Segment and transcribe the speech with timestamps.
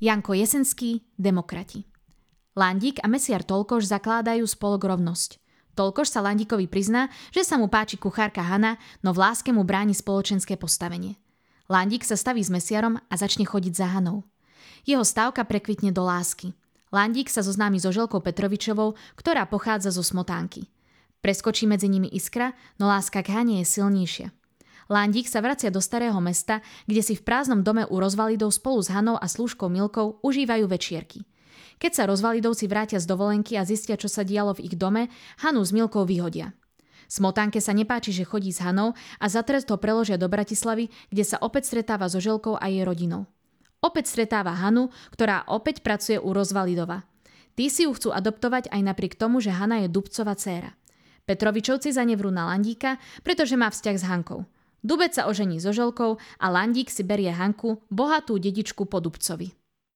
[0.00, 1.84] Janko Jesenský, Demokrati.
[2.56, 5.36] Landík a mesiar Tolkoš zakládajú spolok rovnosť.
[5.76, 9.92] Tolkoš sa Landíkovi prizná, že sa mu páči kuchárka Hana, no v láske mu bráni
[9.92, 11.20] spoločenské postavenie.
[11.68, 14.24] Landík sa staví s mesiarom a začne chodiť za Hanou.
[14.88, 16.56] Jeho stávka prekvitne do lásky.
[16.88, 20.64] Landík sa zoznámi so Želkou Petrovičovou, ktorá pochádza zo Smotánky.
[21.20, 24.32] Preskočí medzi nimi iskra, no láska k Hane je silnejšia.
[24.90, 26.58] Landík sa vracia do starého mesta,
[26.90, 31.22] kde si v prázdnom dome u rozvalidov spolu s Hanou a slúžkou Milkou užívajú večierky.
[31.78, 35.06] Keď sa rozvalidovci vrátia z dovolenky a zistia, čo sa dialo v ich dome,
[35.46, 36.58] Hanu s Milkou vyhodia.
[37.06, 41.22] Smotánke sa nepáči, že chodí s Hanou a za trest ho preložia do Bratislavy, kde
[41.22, 43.30] sa opäť stretáva so Želkou a jej rodinou.
[43.86, 47.06] Opäť stretáva Hanu, ktorá opäť pracuje u Rozvalidova.
[47.54, 50.74] Tí si ju chcú adoptovať aj napriek tomu, že Hana je Dubcova dcéra.
[51.30, 54.42] Petrovičovci zanevrú na Landíka, pretože má vzťah s Hankou.
[54.80, 59.59] Dubec sa ožení so Želkou a Landík si berie Hanku, bohatú dedičku po Dubcovi.